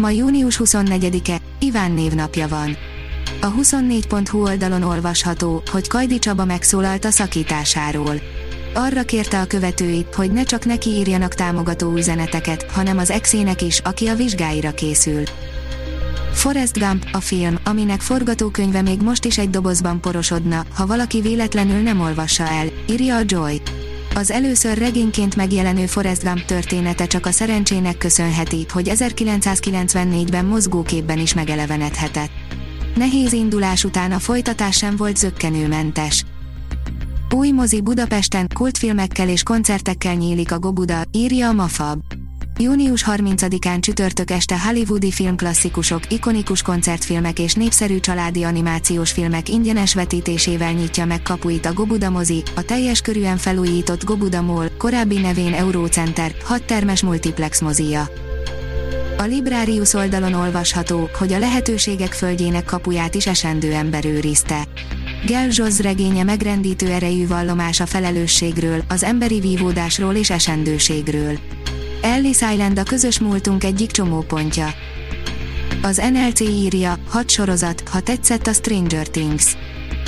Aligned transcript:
Ma 0.00 0.10
június 0.10 0.60
24-e, 0.64 1.40
Iván 1.58 1.92
névnapja 1.92 2.48
van. 2.48 2.76
A 3.40 3.52
24.hu 3.54 4.42
oldalon 4.42 4.82
olvasható, 4.82 5.62
hogy 5.70 5.88
Kajdi 5.88 6.18
Csaba 6.18 6.44
megszólalt 6.44 7.04
a 7.04 7.10
szakításáról. 7.10 8.14
Arra 8.74 9.02
kérte 9.02 9.40
a 9.40 9.46
követőit, 9.46 10.14
hogy 10.14 10.32
ne 10.32 10.42
csak 10.42 10.64
neki 10.64 10.90
írjanak 10.90 11.34
támogató 11.34 11.96
üzeneteket, 11.96 12.70
hanem 12.70 12.98
az 12.98 13.10
exének 13.10 13.62
is, 13.62 13.78
aki 13.78 14.06
a 14.06 14.14
vizsgáira 14.14 14.70
készül. 14.70 15.22
Forrest 16.32 16.78
Gump, 16.78 17.06
a 17.12 17.20
film, 17.20 17.58
aminek 17.64 18.00
forgatókönyve 18.00 18.82
még 18.82 19.02
most 19.02 19.24
is 19.24 19.38
egy 19.38 19.50
dobozban 19.50 20.00
porosodna, 20.00 20.64
ha 20.74 20.86
valaki 20.86 21.20
véletlenül 21.20 21.82
nem 21.82 22.00
olvassa 22.00 22.48
el, 22.48 22.66
írja 22.88 23.16
a 23.16 23.22
Joy. 23.26 23.60
Az 24.20 24.30
először 24.30 24.78
regényként 24.78 25.36
megjelenő 25.36 25.86
Forrest 25.86 26.22
Gump 26.22 26.44
története 26.44 27.06
csak 27.06 27.26
a 27.26 27.30
szerencsének 27.30 27.98
köszönheti, 27.98 28.66
hogy 28.72 28.90
1994-ben 28.94 30.44
mozgóképben 30.44 31.18
is 31.18 31.34
megelevenedhetett. 31.34 32.30
Nehéz 32.94 33.32
indulás 33.32 33.84
után 33.84 34.12
a 34.12 34.18
folytatás 34.18 34.76
sem 34.76 34.96
volt 34.96 35.16
zöggenőmentes. 35.16 36.24
Új 37.34 37.50
mozi 37.50 37.80
Budapesten, 37.80 38.46
kultfilmekkel 38.54 39.28
és 39.28 39.42
koncertekkel 39.42 40.14
nyílik 40.14 40.52
a 40.52 40.58
Gobuda, 40.58 41.02
írja 41.12 41.48
a 41.48 41.52
Mafab. 41.52 42.00
Június 42.60 43.04
30-án 43.06 43.80
csütörtök 43.80 44.30
este 44.30 44.60
hollywoodi 44.60 45.10
filmklasszikusok, 45.10 46.12
ikonikus 46.12 46.62
koncertfilmek 46.62 47.38
és 47.38 47.54
népszerű 47.54 48.00
családi 48.00 48.42
animációs 48.42 49.12
filmek 49.12 49.48
ingyenes 49.48 49.94
vetítésével 49.94 50.72
nyitja 50.72 51.04
meg 51.04 51.22
kapuit 51.22 51.66
a 51.66 51.72
Gobuda 51.72 52.10
mozi, 52.10 52.42
a 52.56 52.62
teljes 52.62 53.00
körűen 53.00 53.36
felújított 53.36 54.04
Gobuda 54.04 54.42
Mall, 54.42 54.68
korábbi 54.78 55.18
nevén 55.18 55.54
Eurocenter, 55.54 56.34
hat 56.44 56.62
termes 56.62 57.02
multiplex 57.02 57.60
mozia. 57.60 58.08
A 59.18 59.22
Librarius 59.22 59.94
oldalon 59.94 60.32
olvasható, 60.32 61.08
hogy 61.18 61.32
a 61.32 61.38
lehetőségek 61.38 62.12
földjének 62.12 62.64
kapuját 62.64 63.14
is 63.14 63.26
esendő 63.26 63.72
ember 63.72 64.04
őrizte. 64.04 64.68
Gel 65.26 65.50
Zsoz 65.50 65.80
regénye 65.80 66.22
megrendítő 66.22 66.90
erejű 66.90 67.26
vallomás 67.26 67.80
a 67.80 67.86
felelősségről, 67.86 68.82
az 68.88 69.02
emberi 69.02 69.40
vívódásról 69.40 70.14
és 70.14 70.30
esendőségről. 70.30 71.38
Ellis 72.02 72.40
Island 72.40 72.78
a 72.78 72.82
közös 72.82 73.18
múltunk 73.18 73.64
egyik 73.64 73.90
csomópontja. 73.90 74.66
Az 75.82 76.02
NLC 76.12 76.40
írja, 76.40 76.98
hat 77.08 77.30
sorozat, 77.30 77.88
ha 77.88 78.00
tetszett 78.00 78.46
a 78.46 78.52
Stranger 78.52 79.08
Things. 79.08 79.56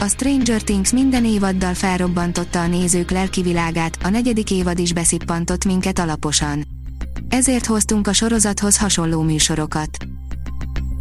A 0.00 0.06
Stranger 0.06 0.62
Things 0.62 0.92
minden 0.92 1.24
évaddal 1.24 1.74
felrobbantotta 1.74 2.60
a 2.60 2.66
nézők 2.66 3.10
lelkivilágát, 3.10 3.98
a 4.02 4.08
negyedik 4.08 4.50
évad 4.50 4.78
is 4.78 4.92
beszippantott 4.92 5.64
minket 5.64 5.98
alaposan. 5.98 6.66
Ezért 7.28 7.66
hoztunk 7.66 8.06
a 8.06 8.12
sorozathoz 8.12 8.76
hasonló 8.76 9.22
műsorokat. 9.22 9.96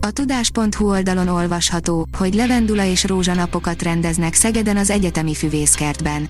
A 0.00 0.10
tudás.hu 0.10 0.88
oldalon 0.88 1.28
olvasható, 1.28 2.08
hogy 2.18 2.34
levendula 2.34 2.84
és 2.84 3.04
rózsanapokat 3.04 3.82
rendeznek 3.82 4.34
Szegeden 4.34 4.76
az 4.76 4.90
egyetemi 4.90 5.34
füvészkertben. 5.34 6.28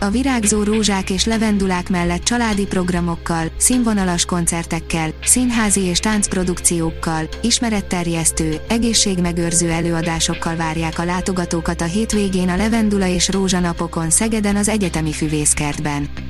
A 0.00 0.10
virágzó 0.10 0.62
rózsák 0.62 1.10
és 1.10 1.24
levendulák 1.24 1.88
mellett 1.88 2.22
családi 2.22 2.66
programokkal, 2.66 3.46
színvonalas 3.56 4.24
koncertekkel, 4.24 5.10
színházi 5.22 5.80
és 5.80 5.98
táncprodukciókkal, 5.98 7.28
ismeretterjesztő, 7.42 8.60
egészségmegőrző 8.68 9.70
előadásokkal 9.70 10.56
várják 10.56 10.98
a 10.98 11.04
látogatókat 11.04 11.80
a 11.80 11.84
hétvégén 11.84 12.48
a 12.48 12.56
levendula 12.56 13.06
és 13.06 13.28
rózsanapokon 13.28 14.10
Szegeden 14.10 14.56
az 14.56 14.68
egyetemi 14.68 15.12
füvészkertben. 15.12 16.25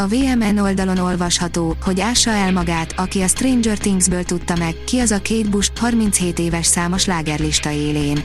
A 0.00 0.06
VMN 0.06 0.58
oldalon 0.58 0.98
olvasható, 0.98 1.76
hogy 1.82 2.00
ássa 2.00 2.30
el 2.30 2.52
magát, 2.52 2.94
aki 2.96 3.20
a 3.20 3.28
Stranger 3.28 3.78
Thingsből 3.78 4.24
tudta 4.24 4.56
meg, 4.56 4.74
ki 4.84 4.98
az 4.98 5.10
a 5.10 5.20
Kate 5.22 5.48
Bush, 5.48 5.70
37 5.80 6.38
éves 6.38 6.66
számos 6.66 7.04
lágerlista 7.04 7.70
élén. 7.70 8.22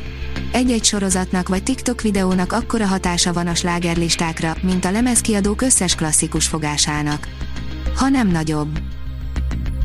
Egy-egy 0.51 0.83
sorozatnak 0.83 1.49
vagy 1.49 1.63
TikTok 1.63 2.01
videónak 2.01 2.53
akkora 2.53 2.85
hatása 2.85 3.33
van 3.33 3.47
a 3.47 3.55
slágerlistákra, 3.55 4.55
mint 4.61 4.85
a 4.85 4.91
lemezkiadók 4.91 5.61
összes 5.61 5.95
klasszikus 5.95 6.47
fogásának. 6.47 7.27
Ha 7.95 8.09
nem 8.09 8.27
nagyobb. 8.27 8.79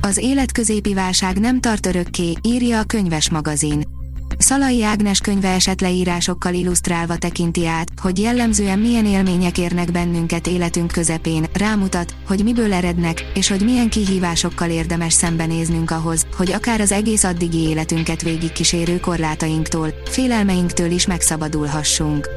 Az 0.00 0.16
életközépi 0.16 0.94
válság 0.94 1.38
nem 1.38 1.60
tart 1.60 1.86
örökké, 1.86 2.32
írja 2.42 2.78
a 2.78 2.84
könyves 2.84 3.30
magazin. 3.30 3.99
Szalai 4.42 4.84
Ágnes 4.84 5.18
könyve 5.18 5.48
esetleírásokkal 5.48 6.54
illusztrálva 6.54 7.16
tekinti 7.16 7.66
át, 7.66 7.88
hogy 8.02 8.18
jellemzően 8.18 8.78
milyen 8.78 9.06
élmények 9.06 9.58
érnek 9.58 9.92
bennünket 9.92 10.46
életünk 10.46 10.92
közepén, 10.92 11.46
rámutat, 11.52 12.14
hogy 12.26 12.42
miből 12.44 12.72
erednek, 12.72 13.30
és 13.34 13.48
hogy 13.48 13.64
milyen 13.64 13.88
kihívásokkal 13.88 14.70
érdemes 14.70 15.12
szembenéznünk 15.12 15.90
ahhoz, 15.90 16.26
hogy 16.36 16.52
akár 16.52 16.80
az 16.80 16.92
egész 16.92 17.24
addigi 17.24 17.58
életünket 17.58 18.22
végigkísérő 18.22 19.00
korlátainktól, 19.00 19.94
félelmeinktől 20.04 20.90
is 20.90 21.06
megszabadulhassunk. 21.06 22.28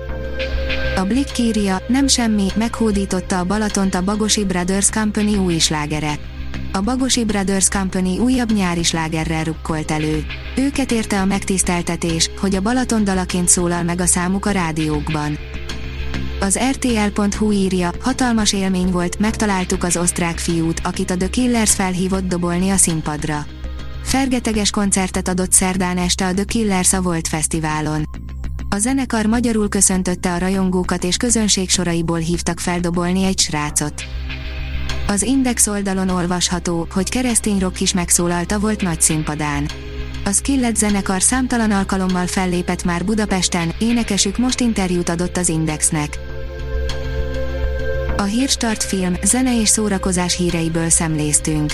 A 0.96 1.04
Blick 1.04 1.38
írja, 1.38 1.82
nem 1.88 2.08
semmi, 2.08 2.48
meghódította 2.56 3.40
a 3.40 3.46
Balatont 3.46 3.96
a 3.96 4.04
Bagosi 4.04 4.46
Brothers 4.46 4.90
Company 4.90 5.36
új 5.36 5.58
slágere 5.58 6.20
a 6.74 6.82
Bagosi 6.82 7.26
Brothers 7.26 7.70
Company 7.70 8.18
újabb 8.18 8.52
nyári 8.52 8.84
slágerrel 8.84 9.44
rukkolt 9.44 9.92
elő. 9.92 10.26
Őket 10.58 10.92
érte 10.92 11.20
a 11.20 11.26
megtiszteltetés, 11.26 12.30
hogy 12.40 12.56
a 12.56 12.62
Balaton 12.62 13.04
dalaként 13.04 13.48
szólal 13.48 13.84
meg 13.84 14.02
a 14.02 14.06
számuk 14.06 14.46
a 14.46 14.52
rádiókban. 14.52 15.38
Az 16.40 16.60
RTL.hu 16.72 17.52
írja, 17.52 17.92
hatalmas 18.00 18.54
élmény 18.54 18.92
volt, 18.92 19.20
megtaláltuk 19.20 19.84
az 19.84 19.98
osztrák 19.98 20.38
fiút, 20.38 20.82
akit 20.84 21.12
a 21.12 21.18
The 21.18 21.30
Killers 21.30 21.72
felhívott 21.72 22.28
dobolni 22.28 22.70
a 22.70 22.78
színpadra. 22.78 23.46
Fergeteges 24.04 24.70
koncertet 24.70 25.28
adott 25.28 25.52
szerdán 25.52 25.98
este 25.98 26.26
a 26.26 26.34
The 26.34 26.44
Killers 26.44 26.94
a 26.94 27.02
Volt 27.02 27.28
Fesztiválon. 27.28 28.10
A 28.70 28.78
zenekar 28.78 29.26
magyarul 29.26 29.70
köszöntötte 29.70 30.34
a 30.34 30.38
rajongókat 30.38 31.04
és 31.04 31.18
közönség 31.18 31.70
soraiból 31.70 32.20
hívtak 32.20 32.60
feldobolni 32.60 33.24
egy 33.24 33.40
srácot. 33.40 34.04
Az 35.14 35.22
Index 35.22 35.68
oldalon 35.68 36.10
olvasható, 36.10 36.88
hogy 36.92 37.10
keresztény 37.10 37.60
rock 37.60 37.82
is 37.82 37.94
megszólalta 37.94 38.60
volt 38.60 38.82
nagy 38.82 39.02
színpadán. 39.02 39.70
A 40.26 40.32
Skillet 40.32 40.76
zenekar 40.76 41.22
számtalan 41.22 41.72
alkalommal 41.72 42.28
fellépett 42.28 42.84
már 42.84 43.06
Budapesten, 43.06 43.74
énekesük 43.80 44.38
most 44.38 44.60
interjút 44.60 45.10
adott 45.10 45.38
az 45.38 45.50
Indexnek. 45.50 46.20
A 48.18 48.24
Hírstart 48.24 48.84
film, 48.84 49.14
zene 49.24 49.60
és 49.60 49.70
szórakozás 49.70 50.36
híreiből 50.36 50.90
szemléztünk. 50.90 51.74